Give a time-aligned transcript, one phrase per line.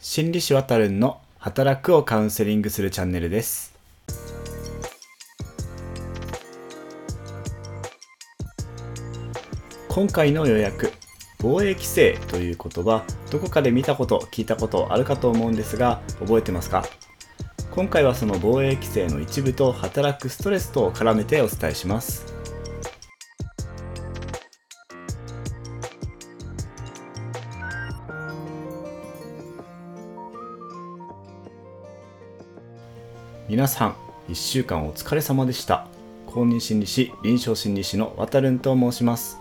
[0.00, 3.74] 心理師わたるんの働くをカウンセリングするチャンネルです。
[9.88, 10.92] 今回の予約
[11.40, 16.84] 防衛規制という言葉どこかで見たこと聞いたことあるかと思うんですが覚えてますか？
[17.72, 22.37] 今回はその防衛規制の一部と働くストレスと絡めてお伝えします。
[33.48, 33.96] 皆さん
[34.28, 35.86] 1週間お疲れ様でした。
[36.26, 39.38] 公認心理師臨床心理師の渡るんと申します。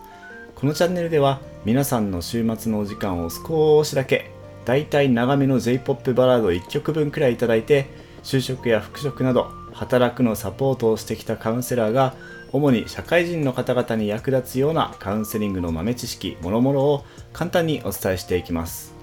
[0.55, 4.31] このチャンネルでは皆さんの週末のお時間を少しだけ
[4.63, 7.89] だいたい長めの J-POP バラード1曲分くらいいただいて
[8.23, 12.15] 就職や復職など働くのサポートをしてきたカウンセラーが
[12.53, 18.96] 主に社会人の方々に役立つようなカウンセリングの豆知識もろもろを簡単にお伝えしていきます。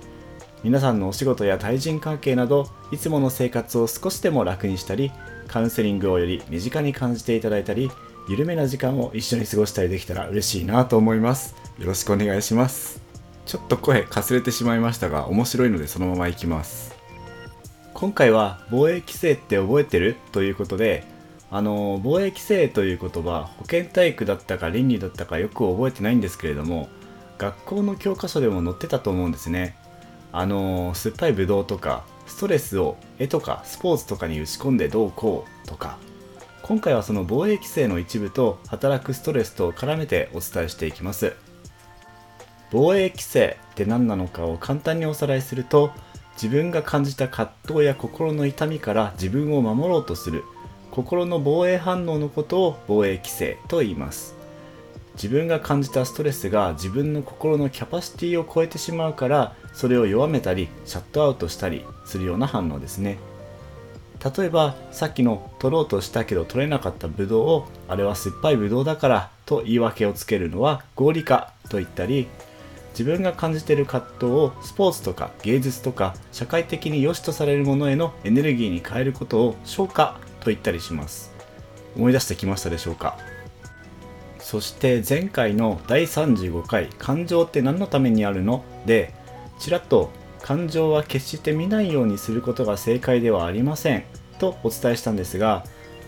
[0.64, 5.12] 皆さんのお仕事や対人関係などいつもの生活を少しでも楽にしたり
[5.46, 7.90] カウンセリングをより身近に感じていただいたり
[8.30, 11.54] 緩めな時間を一緒に過ごしたりできたら嬉しいなと思います。
[11.78, 13.02] よろしくお願いします。
[13.44, 16.94] ちょっと声かすれてしまいましたが面白いのでそのままいきます。
[17.92, 20.16] 今回は防衛規制って覚えてる？
[20.32, 21.04] ということで
[21.50, 26.88] あの防衛規制という言葉保健体育だったか倫理だったかよく覚えてないんですけれども
[27.36, 29.76] 学校の教科書でも載ってたと思うんですね
[30.36, 35.96] あの酸っぱいブドウとかストレスを絵とかスポーツとかに打ち込んでどうこうとか
[36.62, 41.34] 今回はその防衛規制の一部と働くストレスと絡めてお伝えしていきます。
[42.72, 45.92] 防衛規制って何なのかを簡単におさらいすると
[46.32, 50.42] 自分が感じた葛藤や心の痛みから自分を守ろうとする
[50.90, 54.34] 心の防衛反応のことを防衛規制と言います。
[55.14, 63.18] 自分が感じたストレスが自分の心のキャパシティを超えてしまうからそれを弱めたりシャットアウトしたりするような反応ですね。
[64.36, 72.26] 例えばさっきの取ろうとしたけど取れなかったブドウをあれは酸っぱいブドウだからと言い訳をつけるのは合理化と言ったり
[72.92, 81.34] 自分が感じている葛藤をスポーツとか芸術とか社会的に良しとされるものへのエネルギーに変えることを昇華と言ったりします。
[81.96, 83.18] 思い出してきましたでしょうか？
[84.44, 89.14] そして前回の第35回「感情って何のためにあるの?」で
[89.58, 90.10] ちらっと
[90.42, 94.04] 感情は決して見ないようにすることが正解ではありません
[94.38, 95.64] とお伝えしたんですが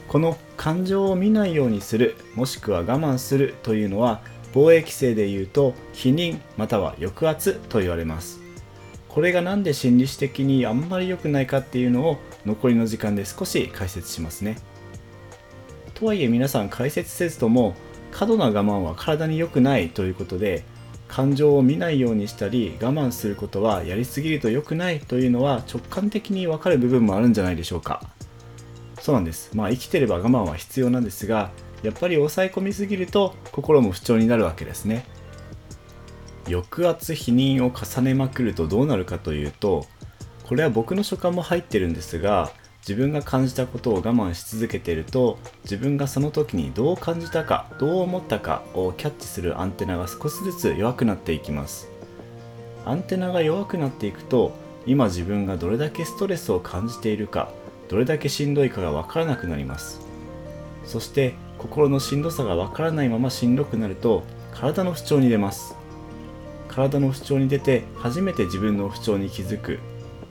[0.06, 4.20] この感情を見ないようにするもしくは我慢するというのは
[4.52, 8.38] 防衛規制で言うと否認または抑圧と言われます
[9.08, 14.58] これが何で心理師的にあんまり良くないかっていうのを残りの時間で少し解説しますね
[15.94, 17.74] とはいえ皆さん解説せずとも
[18.16, 20.64] 過度な我慢は体に良くないということで
[21.06, 28.08] 感情を見ないようにしたり我慢することはやりすぎると良くないというのは直感的に分かる部分もあるんじゃないでしょうか。
[29.00, 29.54] そうなんです。
[29.54, 31.50] まあ生きてれば我慢は必要なんですが
[31.82, 35.04] やっぱり抑え込みすぎると心も不調になるわけですね。
[36.46, 39.84] 抑圧否認を重ねまくるとどうなるかというと
[40.44, 42.50] これは僕の所感も入ってるんですが
[42.86, 51.88] 自分が感じたことを我慢し続けていると自分がその時にどう感じたかどう思ったかをキャッチするアンテナが少しずつ弱くなっていきます。
[52.84, 54.52] アンテナが弱くなっていくと
[54.86, 57.50] 今自分がどれだけストレスを感じているか
[57.88, 60.00] どれだけしんどいかが分からなくなります。
[60.84, 64.22] そして心のしんどさが分からないまましんどくなると
[64.54, 65.74] 体の不調に出ます。
[66.68, 69.80] 体の不調に出て初めて自分の不調に気づく。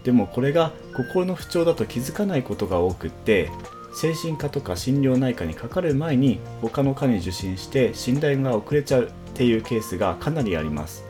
[0.06, 3.52] でもこれが心の不調だと気づかないことが多くって
[3.94, 11.06] 精神科とか心療内科にかかる前に他の科に受診して診断が遅れちゃうっていうケースがかなりあります。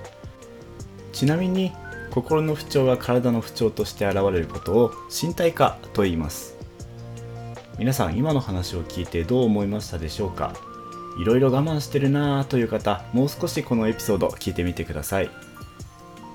[1.14, 1.72] ちなみに
[2.12, 6.56] 心の不調が体の不調として現れることを身体化と言います。
[7.78, 10.56] 皆さん今の話を聞いてどう思いましたでしょうか？
[11.20, 15.30] いろいろ我慢してるなぁという方もう少しこのエピソード聞いてみてください。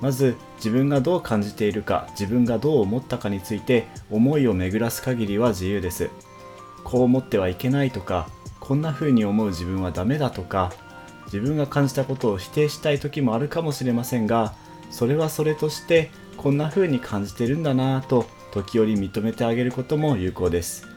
[0.01, 6.09] まず自分がどう感じているか自分がどう思ったかについて思いを巡らす限りは自由です
[6.83, 8.27] こう思ってはいけないとか
[8.59, 10.73] こんな風に思う自分はダメだとか
[11.25, 14.53] 自分が感じたことを否定したい時もあるかもしれませんが
[14.89, 20.87] それはそれとしてこんな風に感じてるんだなぁと時折認めてあげることも有効です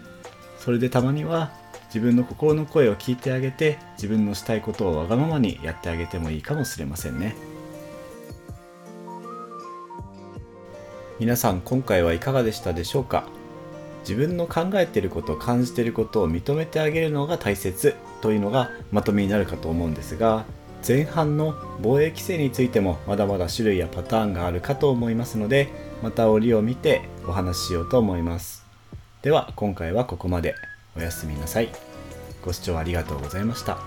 [0.59, 1.53] それでたまには
[1.87, 7.54] 自分の心の声を聞いてあげて自分のしたいことをわがままにやってあげてもいいかもしれませんね。
[11.21, 13.29] 皆さん今回はいかがでしたでしょうか？
[14.01, 20.45] 自分の考えてること感じてることを認めてあげるのが大切というのがまとめになるかと思うんですが
[20.87, 25.69] 前半の防衛規制についてもまだまだ種類やパターンがあるかと思いますので
[26.03, 28.65] また折を見てお話ししようと思います。
[29.23, 30.55] では今回はここまで。
[30.97, 31.71] おやすみなさい。
[32.45, 33.79] ご視聴ありがとうございました。